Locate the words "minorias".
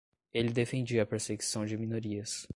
1.77-2.47